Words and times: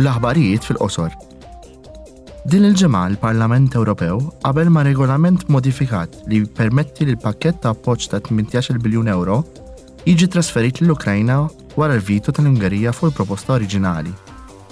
l-aħbarijiet 0.00 0.64
fil-qosor. 0.66 1.12
Din 2.48 2.64
il-ġimgħa 2.70 3.00
l-Parlament 3.10 3.74
Ewropew 3.76 4.16
qabel 4.46 4.70
ma' 4.72 4.84
regolament 4.86 5.42
modifikat 5.52 6.22
li 6.30 6.38
permetti 6.60 7.04
li 7.04 7.14
l-pakket 7.16 7.58
ta' 7.62 7.72
appoġġ 7.74 8.06
ta' 8.14 8.20
18 8.30 8.80
biljun 8.80 9.10
euro 9.12 9.42
jiġi 10.06 10.28
trasferit 10.36 10.80
l-Ukrajna 10.86 11.36
wara 11.78 11.98
l-vito 11.98 12.32
tal-Ungerija 12.32 12.94
fuq 12.96 13.10
il-proposta 13.10 13.58
oriġinali. 13.58 14.12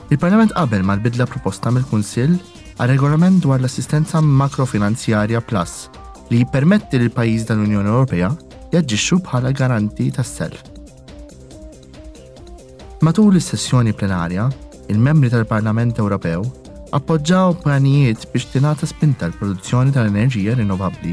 Il-Parlament 0.08 0.54
qabel 0.56 0.84
ma 0.88 0.96
l-bidla 0.96 1.28
proposta 1.28 1.72
mill-Kunsill 1.76 2.38
għal 2.78 2.92
regolament 2.94 3.42
dwar 3.44 3.60
l-assistenza 3.60 4.22
makrofinanzjarja 4.24 5.42
plus 5.44 5.90
li 6.32 6.40
jippermetti 6.40 7.00
l 7.02 7.12
pajjiż 7.12 7.50
dal-Unjoni 7.52 7.92
Ewropea 7.92 8.32
jaġġixxu 8.72 9.20
bħala 9.28 9.52
garanti 9.52 10.08
tas-self. 10.16 10.64
Matul 13.04 13.36
is-sessjoni 13.38 13.92
plenarja, 13.94 14.48
il-membri 14.92 15.28
tal-Parlament 15.32 15.98
Ewropew 16.00 16.40
appoġġaw 16.96 17.58
pjanijiet 17.62 18.22
biex 18.32 18.46
tingħata 18.54 18.86
spinta 18.88 19.26
l-produzzjoni 19.28 19.92
tal-enerġija 19.92 20.54
rinnovabbli. 20.56 21.12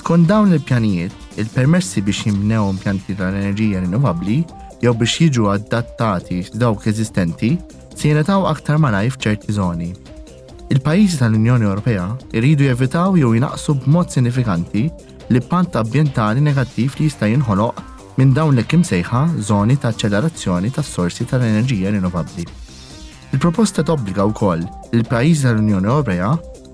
Skont 0.00 0.26
dawn 0.26 0.50
il-pjanijiet, 0.56 1.14
il-permessi 1.38 2.02
biex 2.02 2.24
jimnew 2.26 2.70
impjanti 2.72 3.14
tal-enerġija 3.18 3.84
rinnovabbli 3.84 4.40
jew 4.82 4.94
biex 4.98 5.14
jiġu 5.22 5.46
adattati 5.54 6.40
dawk 6.58 6.88
eżistenti 6.90 7.52
se 7.94 8.10
jenetaw 8.10 8.48
aktar 8.50 8.80
malaj 8.82 9.12
f'ċerti 9.14 9.54
zoni. 9.54 9.92
Il-pajjiżi 10.74 11.20
tal-Unjoni 11.22 11.70
Ewropea 11.70 12.08
jridu 12.34 12.66
jevitaw 12.72 13.14
jew 13.18 13.34
jinaqsu 13.36 13.76
b'mod 13.84 14.10
sinifikanti 14.14 14.88
l-ippant 15.30 15.78
ambjentali 15.78 16.42
negattiv 16.42 16.98
li 16.98 17.06
jista' 17.06 17.30
jinħoloq 17.30 17.86
minn 18.18 18.34
dawn 18.34 18.58
l-kim 18.58 18.82
sejħa 18.84 19.22
zoni 19.46 19.78
ta' 19.78 19.94
ċelerazzjoni 19.94 20.72
tas-sorsi 20.74 21.28
tal-enerġija 21.30 21.94
rinnovabbli. 21.94 22.48
Il-proposta 23.32 23.82
tobbliga 23.86 24.24
wkoll 24.26 24.62
il 24.92 25.04
pajiz 25.06 25.44
tal-Unjoni 25.46 25.86
Ewropea 25.90 26.30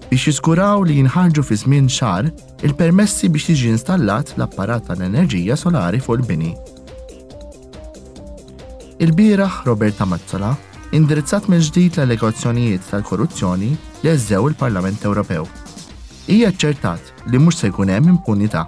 biex 0.09 0.23
jiskuraw 0.31 0.81
li 0.89 0.97
jinħarġu 1.01 1.43
fi 1.45 1.57
żmien 1.61 1.89
xar 1.93 2.31
il-permessi 2.65 3.29
biex 3.33 3.51
jiġi 3.53 3.75
installat 3.75 4.33
l-apparat 4.39 4.87
tal-enerġija 4.89 5.57
solari 5.61 6.01
fuq 6.07 6.17
il-bini. 6.21 6.55
Il-bieraħ 9.05 9.61
Roberta 9.69 10.09
Mazzola 10.09 10.55
indirizzat 10.97 11.51
minn 11.53 11.63
ġdid 11.69 11.99
l-allegazzjonijiet 11.99 12.89
tal-korruzzjoni 12.89 13.71
li 14.03 14.15
eżew 14.15 14.49
il-Parlament 14.49 15.05
Ewropew. 15.05 15.45
Hija 16.33 16.51
ċertat 16.57 17.15
li 17.31 17.39
mhux 17.43 17.61
se 17.63 17.69
jkun 17.69 17.93
hemm 17.93 18.09
impunità 18.15 18.65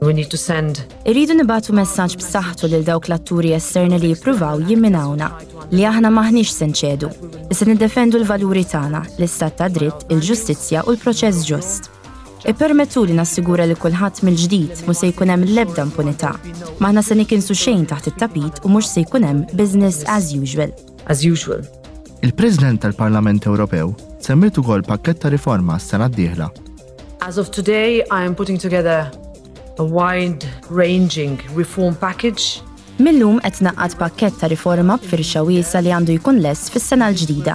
We 0.00 0.12
need 0.12 0.26
to 0.30 0.36
send. 0.38 0.78
Irridu 1.10 1.34
nibatu 1.34 1.72
messaġġ 1.74 2.20
b'saħħtu 2.20 2.68
lil 2.70 2.84
dawk 2.86 3.08
l-atturi 3.10 3.50
esterni 3.56 3.98
li 3.98 4.12
jippruvaw 4.12 4.62
jimminawna 4.68 5.26
li 5.74 5.82
aħna 5.90 6.12
maħniex 6.14 6.52
senċedu. 6.54 7.08
Issa 7.50 7.66
niddefendu 7.66 8.20
l-valuri 8.20 8.62
tagħna, 8.62 9.00
l-istat 9.16 9.56
ta' 9.58 9.66
dritt, 9.74 10.04
il-ġustizzja 10.14 10.84
u 10.86 10.94
l-proċess 10.94 11.42
ġust. 11.50 11.90
Ippermettu 12.46 13.02
li 13.08 13.16
nassigura 13.18 13.66
li 13.66 13.74
kulħadd 13.74 14.22
mill-ġdid 14.22 14.86
mhux 14.86 15.02
se 15.02 15.10
jkun 15.10 15.34
hemm 15.34 15.48
l-ebda 15.50 15.88
impunità. 15.88 16.32
Maħna 16.78 17.02
se 17.02 17.18
nikinsu 17.18 17.58
xejn 17.64 17.86
taħt 17.90 18.10
it-tapit 18.12 18.62
u 18.62 18.70
mhux 18.70 18.94
se 18.94 19.02
jkun 19.02 19.26
hemm 19.26 19.42
business 19.58 20.04
as 20.06 20.30
usual. 20.30 20.70
As 21.10 21.26
usual. 21.26 21.66
Il-President 22.22 22.86
tal-Parlament 22.86 23.50
Ewropew 23.50 23.96
semmiet 24.22 24.62
ukoll 24.62 24.86
pakkett 24.86 25.24
ta' 25.26 25.34
riforma 25.34 25.74
s-sena 25.82 26.06
d-dieħla. 26.08 26.52
As 27.26 27.34
of 27.36 27.50
today, 27.50 28.04
I 28.14 28.22
am 28.24 28.34
putting 28.38 28.58
together 28.62 29.10
a 29.78 29.82
wide-ranging 29.84 31.38
reform 31.54 31.94
package. 31.94 32.60
Millum 32.98 33.38
qed 33.38 33.60
naqqad 33.62 33.94
pakkett 34.00 34.38
ta' 34.40 34.50
riforma 34.50 34.98
b'firxa 34.98 35.44
wiesa 35.46 35.78
li 35.82 35.92
għandu 35.94 36.16
jkun 36.18 36.40
less 36.42 36.70
fis-sena 36.74 37.06
l-ġdida. 37.12 37.54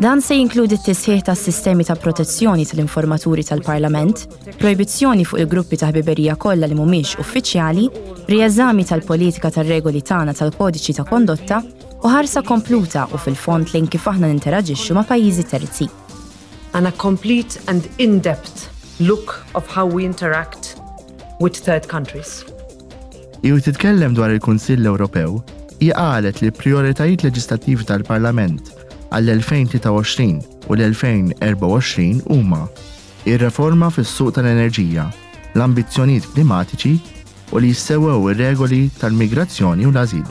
Dan 0.00 0.22
se 0.22 0.36
jinkludi 0.38 0.78
t-tisħiħ 0.78 1.24
ta' 1.26 1.34
sistemi 1.34 1.84
ta' 1.84 1.96
protezzjoni 1.98 2.64
tal-informaturi 2.70 3.42
tal-Parlament, 3.48 4.22
proibizzjoni 4.62 5.26
fuq 5.26 5.42
il-gruppi 5.42 5.80
ta' 5.82 5.90
ħbiberija 5.90 6.38
kollha 6.40 6.70
li 6.70 6.78
mhumiex 6.78 7.18
uffiċjali, 7.20 7.88
rieżami 8.30 8.86
tal-politika 8.86 9.50
tar-regoli 9.50 10.00
tagħna 10.06 10.36
tal-kodiċi 10.38 10.96
ta' 11.00 11.08
kondotta 11.10 11.60
u 12.00 12.14
ħarsa 12.14 12.44
kompluta 12.48 13.08
u 13.12 13.18
fil-font 13.20 13.74
li 13.74 13.82
kif 13.90 14.06
aħna 14.08 14.30
ninteraġixxu 14.30 14.94
ma' 14.96 15.04
pajjiżi 15.10 15.48
terzi. 15.50 15.90
And 16.72 16.86
a 16.86 16.92
complete 16.96 17.58
and 17.66 17.90
in-depth 17.98 18.70
look 19.00 19.42
of 19.54 19.66
how 19.66 19.84
we 19.84 20.04
interact 20.06 20.59
with 21.40 21.56
third 21.64 21.88
countries. 21.88 22.44
Iw 23.42 23.56
titkellem 23.64 24.12
dwar 24.14 24.34
il-Kunsill 24.36 24.84
Ewropew, 24.84 25.40
għalet 25.80 26.42
li 26.44 26.50
prioritajiet 26.52 27.24
leġislattivi 27.24 27.86
tal-Parlament 27.88 28.68
għall-2023 29.16 30.26
u 30.68 30.76
l-2024 30.76 32.26
huma 32.28 32.66
ir-reforma 33.26 33.88
fis-suq 33.94 34.36
tal-enerġija, 34.36 35.06
l-ambizzjonijiet 35.56 36.28
klimatiċi 36.36 36.92
u 37.56 37.64
li 37.64 37.72
jissewew 37.72 38.28
ir-regoli 38.34 38.84
tal-migrazzjoni 39.00 39.88
u 39.88 39.94
l-azil. 39.96 40.28